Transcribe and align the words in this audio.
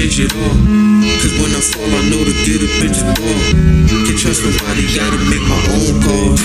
change 0.00 0.20
it 0.20 0.32
all. 0.32 0.56
Cause 1.20 1.34
when 1.36 1.52
I 1.52 1.60
fall, 1.60 1.84
I 1.84 2.00
know 2.08 2.24
to 2.24 2.32
get 2.48 2.64
a 2.64 2.68
bitch's 2.80 3.04
ball. 3.04 3.36
Can't 4.08 4.16
trust 4.16 4.40
nobody, 4.40 4.88
gotta 4.96 5.20
make 5.28 5.44
my 5.44 5.60
own 5.76 6.00
calls. 6.00 6.40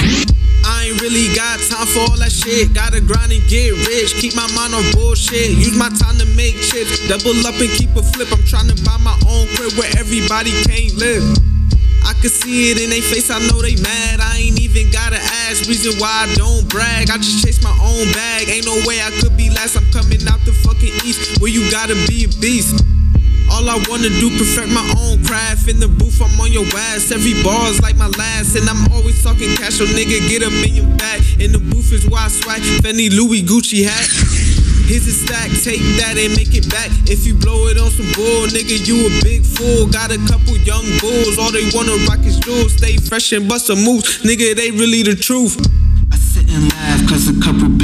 I 0.67 0.91
ain't 0.91 0.99
really 0.99 1.31
got 1.31 1.63
time 1.63 1.87
for 1.87 2.03
all 2.03 2.19
that 2.19 2.35
shit. 2.35 2.75
Gotta 2.75 2.99
grind 2.99 3.31
and 3.31 3.43
get 3.47 3.71
rich. 3.87 4.11
Keep 4.19 4.35
my 4.35 4.49
mind 4.51 4.75
on 4.75 4.83
bullshit. 4.91 5.55
Use 5.55 5.77
my 5.77 5.87
time 5.87 6.19
to 6.19 6.27
make 6.35 6.59
chips. 6.67 7.07
Double 7.07 7.31
up 7.47 7.55
and 7.55 7.71
keep 7.71 7.95
a 7.95 8.03
flip. 8.03 8.27
I'm 8.33 8.43
trying 8.43 8.67
to 8.67 8.77
buy 8.83 8.97
my 8.99 9.15
own 9.29 9.47
crib 9.55 9.71
where 9.79 9.91
everybody 9.95 10.51
can't 10.67 10.91
live. 10.99 11.23
I 12.03 12.11
can 12.19 12.29
see 12.29 12.75
it 12.75 12.77
in 12.83 12.91
their 12.91 13.01
face, 13.01 13.31
I 13.31 13.39
know 13.47 13.63
they 13.63 13.79
mad. 13.79 14.19
I 14.19 14.37
ain't 14.37 14.59
even 14.59 14.91
gotta 14.91 15.17
ask, 15.47 15.65
reason 15.65 15.95
why 15.97 16.27
I 16.27 16.35
don't 16.35 16.67
brag. 16.67 17.09
I 17.09 17.17
just 17.17 17.39
chase 17.39 17.63
my 17.63 17.73
own 17.79 18.11
bag. 18.11 18.51
Ain't 18.51 18.67
no 18.67 18.75
way 18.83 18.99
I 18.99 19.15
could 19.23 19.37
be 19.37 19.49
last. 19.49 19.79
I'm 19.79 19.87
coming 19.95 20.21
out 20.27 20.43
the 20.43 20.51
fucking 20.51 20.91
east 21.07 21.39
where 21.39 21.49
you 21.49 21.63
gotta 21.71 21.95
be 22.11 22.27
a 22.27 22.31
beast. 22.43 22.83
All 23.51 23.69
I 23.69 23.77
wanna 23.89 24.09
do, 24.09 24.29
perfect 24.37 24.71
my 24.71 24.85
own 25.01 25.23
craft. 25.23 25.67
In 25.67 25.79
the 25.79 25.87
booth, 25.87 26.21
I'm 26.21 26.39
on 26.39 26.51
your 26.51 26.65
ass. 26.93 27.11
Every 27.11 27.33
bar's 27.43 27.81
like 27.81 27.97
my 27.97 28.07
last. 28.17 28.55
And 28.55 28.67
I'm 28.69 28.91
always 28.91 29.21
talking 29.23 29.55
cash, 29.55 29.75
so 29.75 29.85
nigga, 29.85 30.27
get 30.27 30.43
a 30.43 30.49
million 30.49 30.95
back. 30.97 31.21
In 31.39 31.51
the 31.51 31.59
booth 31.59 31.91
is 31.91 32.07
why 32.07 32.25
I 32.25 32.27
swag. 32.29 32.61
Fendi 32.83 33.09
Louis 33.09 33.43
Gucci 33.43 33.85
hat. 33.85 34.55
Here's 34.85 35.07
a 35.07 35.11
stack, 35.11 35.49
take 35.65 35.81
that 35.97 36.13
and 36.13 36.35
make 36.37 36.53
it 36.53 36.69
back. 36.69 36.93
If 37.09 37.25
you 37.25 37.33
blow 37.33 37.65
it 37.73 37.77
on 37.81 37.89
some 37.89 38.05
bull, 38.13 38.45
nigga, 38.53 38.85
you 38.85 39.09
a 39.09 39.23
big 39.25 39.41
fool. 39.43 39.87
Got 39.89 40.11
a 40.11 40.19
couple 40.29 40.55
young 40.57 40.85
bulls, 41.01 41.39
all 41.39 41.51
they 41.51 41.65
wanna 41.73 41.97
rock 42.05 42.21
is 42.21 42.37
jewels. 42.37 42.77
Stay 42.77 42.97
fresh 42.97 43.33
and 43.33 43.49
bust 43.49 43.71
a 43.71 43.75
moves, 43.75 44.21
nigga, 44.21 44.55
they 44.55 44.69
really 44.69 45.01
the 45.01 45.15
truth. 45.15 45.57
I 46.13 46.17
sit 46.17 46.45
and 46.53 46.69
laugh 46.69 47.09
cause 47.09 47.27
a 47.27 47.33
couple 47.41 47.74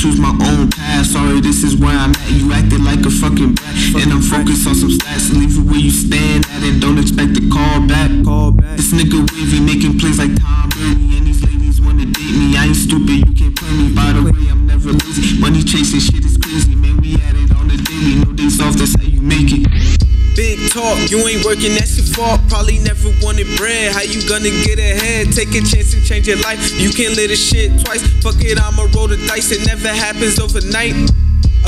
choose 0.00 0.18
my 0.18 0.32
own 0.48 0.70
path. 0.70 1.04
Sorry, 1.04 1.40
this 1.40 1.62
is 1.62 1.76
where 1.76 1.92
I'm 1.92 2.12
at. 2.16 2.30
You 2.32 2.52
acted 2.54 2.80
like 2.80 3.04
a 3.04 3.10
fucking 3.10 3.52
brat. 3.52 4.00
And 4.00 4.12
I'm 4.16 4.22
focused 4.24 4.66
on 4.66 4.74
some 4.74 4.88
stats. 4.88 5.28
Leave 5.28 5.52
it 5.52 5.64
where 5.68 5.78
you 5.78 5.90
stand 5.90 6.46
at 6.48 6.62
and 6.64 6.80
don't 6.80 6.96
expect 6.96 7.36
a 7.36 7.44
call 7.52 7.84
back. 7.84 8.08
Call 8.24 8.52
back. 8.52 8.76
This 8.80 8.92
nigga 8.96 9.20
wavy 9.20 9.60
making 9.60 10.00
plays 10.00 10.16
like 10.16 10.32
Tom 10.40 10.70
Brady. 10.72 11.20
And 11.20 11.26
these 11.28 11.44
ladies 11.44 11.82
wanna 11.82 12.06
date 12.06 12.32
me. 12.32 12.56
I 12.56 12.72
ain't 12.72 12.76
stupid, 12.76 13.28
you 13.28 13.32
can't 13.36 13.54
play 13.54 13.72
me. 13.76 13.92
By 13.92 14.16
the 14.16 14.24
way, 14.24 14.48
I'm 14.48 14.64
never 14.66 14.90
lazy. 14.90 15.38
Money 15.38 15.62
chasing 15.62 16.00
shit 16.00 16.24
is 16.24 16.38
crazy. 16.40 16.74
Man, 16.74 16.89
talk, 20.70 21.10
you 21.10 21.18
ain't 21.26 21.44
working, 21.44 21.74
that's 21.74 21.98
your 21.98 22.06
fault. 22.14 22.40
Probably 22.48 22.78
never 22.78 23.10
wanted 23.20 23.46
bread. 23.56 23.92
How 23.92 24.02
you 24.02 24.22
gonna 24.28 24.50
get 24.64 24.78
ahead? 24.78 25.32
Take 25.32 25.50
a 25.50 25.60
chance 25.66 25.94
and 25.94 26.04
change 26.04 26.28
your 26.28 26.38
life. 26.38 26.60
You 26.78 26.90
can't 26.90 27.16
live 27.16 27.28
this 27.28 27.42
shit 27.42 27.84
twice. 27.84 28.02
Fuck 28.22 28.38
it, 28.38 28.58
I'ma 28.58 28.86
roll 28.94 29.08
the 29.08 29.18
dice. 29.26 29.50
It 29.50 29.66
never 29.66 29.88
happens 29.88 30.38
overnight. 30.38 30.94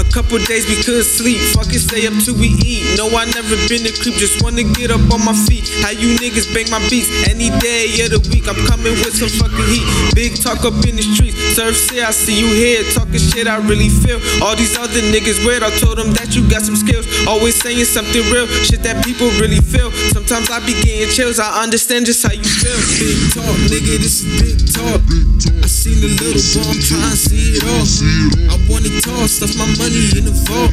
A 0.01 0.05
couple 0.09 0.39
days 0.49 0.65
we 0.69 0.77
could 0.81 1.05
sleep. 1.05 1.37
Fuck 1.53 1.69
it, 1.69 1.85
stay 1.85 2.07
up 2.09 2.17
till 2.25 2.35
we 2.35 2.57
eat. 2.65 2.97
No, 2.97 3.13
I 3.13 3.29
never 3.37 3.57
been 3.69 3.85
a 3.85 3.93
creep. 3.93 4.17
Just 4.17 4.41
wanna 4.43 4.65
get 4.65 4.91
up 4.91 5.05
on 5.13 5.21
my 5.25 5.37
feet. 5.45 5.69
How 5.85 5.93
you 5.93 6.17
niggas 6.17 6.49
bang 6.55 6.69
my 6.73 6.81
beats? 6.89 7.13
Any 7.29 7.53
day 7.61 7.93
of 8.01 8.17
the 8.17 8.21
week, 8.33 8.49
I'm 8.49 8.57
coming 8.65 8.97
with 9.05 9.13
some 9.13 9.29
fucking 9.29 9.69
heat. 9.69 9.85
Big 10.15 10.41
talk 10.41 10.65
up 10.65 10.77
in 10.89 10.97
the 10.97 11.05
streets. 11.05 11.37
Surf 11.53 11.77
say 11.77 12.01
I 12.01 12.11
see 12.11 12.41
you 12.41 12.49
here. 12.49 12.81
Talking 12.97 13.21
shit 13.21 13.47
I 13.47 13.61
really 13.61 13.93
feel. 13.93 14.17
All 14.41 14.57
these 14.57 14.77
other 14.81 15.05
niggas 15.13 15.45
weird. 15.45 15.63
I 15.63 15.71
told 15.77 15.99
them 15.99 16.13
that 16.17 16.33
you 16.33 16.49
got 16.49 16.63
some 16.63 16.77
skills. 16.77 17.05
Always 17.29 17.61
saying 17.61 17.85
something 17.85 18.25
real. 18.33 18.47
Shit 18.65 18.83
that 18.85 19.05
people 19.05 19.29
really 19.37 19.61
feel. 19.61 19.93
Sometimes 20.17 20.49
I 20.49 20.65
be 20.65 20.73
getting 20.81 21.13
chills. 21.13 21.39
I 21.39 21.63
understand 21.63 22.07
just 22.07 22.25
how 22.25 22.33
you 22.33 22.45
feel. 22.45 22.81
Big 22.97 23.19
talk, 23.37 23.57
nigga, 23.69 24.01
this 24.01 24.25
is 24.25 24.29
big 24.41 24.57
talk. 24.73 25.01
I 25.63 25.69
seen 25.69 26.01
the 26.01 26.09
little 26.17 26.41
bro, 26.57 26.65
I'm 26.65 26.81
trying 26.81 27.13
to 27.13 27.17
see 27.17 27.59
it 27.59 27.65
all. 27.69 27.87
I 28.51 28.57
it 28.83 29.05
tall, 29.05 29.29
stuff 29.29 29.55
my 29.59 29.69
money 29.83 30.15
in 30.15 30.25
the 30.31 30.35
vault. 30.47 30.71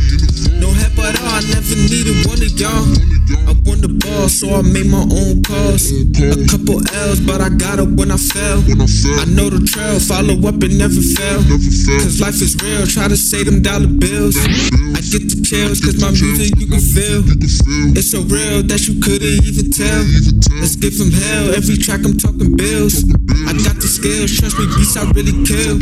No 0.62 0.70
help 0.70 0.98
at 1.02 1.18
all, 1.18 1.34
I 1.34 1.42
never 1.50 1.76
needed 1.90 2.30
one 2.30 2.42
of 2.46 2.54
y'all. 2.54 2.86
I 3.50 3.54
won 3.66 3.82
the 3.82 3.90
ball, 3.90 4.30
so 4.30 4.54
I 4.54 4.62
made 4.62 4.86
my 4.86 5.02
own 5.02 5.42
calls. 5.42 5.90
A 5.90 6.38
couple 6.46 6.78
L's, 7.10 7.20
but 7.22 7.42
I 7.42 7.50
got 7.50 7.82
up 7.82 7.90
when 7.98 8.14
I 8.14 8.18
fell. 8.18 8.62
I 9.18 9.26
know 9.26 9.50
the 9.50 9.66
trail, 9.66 9.98
follow 9.98 10.38
up 10.46 10.62
and 10.62 10.78
never 10.78 11.02
fail. 11.02 11.42
Cause 12.06 12.22
life 12.22 12.38
is 12.38 12.54
real, 12.62 12.86
try 12.86 13.08
to 13.10 13.18
save 13.18 13.50
them 13.50 13.62
dollar 13.66 13.90
bills. 13.90 14.38
I 14.38 15.02
get 15.02 15.26
the 15.26 15.42
chills, 15.42 15.82
cause 15.82 15.98
my 15.98 16.14
music 16.14 16.54
you 16.62 16.68
can 16.70 16.84
feel. 16.84 17.26
It's 17.98 18.14
so 18.14 18.22
real 18.30 18.62
that 18.70 18.86
you 18.86 19.02
couldn't 19.02 19.42
even 19.42 19.74
tell. 19.74 20.06
Let's 20.62 20.78
give 20.78 20.98
them 21.02 21.10
hell, 21.10 21.58
every 21.58 21.82
track 21.82 22.06
I'm 22.06 22.18
talking 22.18 22.54
bills. 22.54 23.02
I 23.50 23.58
got 23.58 23.82
the 23.82 23.90
skills, 23.90 24.38
trust 24.38 24.60
me, 24.60 24.70
beats 24.78 24.94
I 24.94 25.10
really 25.18 25.34
kill. 25.50 25.82